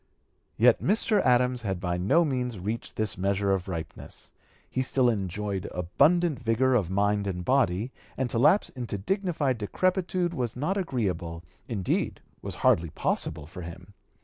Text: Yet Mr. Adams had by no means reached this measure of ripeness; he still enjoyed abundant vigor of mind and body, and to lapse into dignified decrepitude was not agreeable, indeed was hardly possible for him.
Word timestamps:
Yet 0.57 0.81
Mr. 0.81 1.23
Adams 1.23 1.61
had 1.61 1.79
by 1.79 1.97
no 1.99 2.25
means 2.25 2.57
reached 2.57 2.95
this 2.95 3.19
measure 3.19 3.51
of 3.53 3.67
ripeness; 3.67 4.31
he 4.67 4.81
still 4.81 5.11
enjoyed 5.11 5.69
abundant 5.71 6.39
vigor 6.39 6.73
of 6.73 6.89
mind 6.89 7.27
and 7.27 7.45
body, 7.45 7.91
and 8.17 8.27
to 8.31 8.39
lapse 8.39 8.69
into 8.69 8.97
dignified 8.97 9.59
decrepitude 9.59 10.33
was 10.33 10.55
not 10.55 10.75
agreeable, 10.75 11.43
indeed 11.67 12.19
was 12.41 12.55
hardly 12.65 12.89
possible 12.89 13.45
for 13.45 13.61
him. 13.61 13.93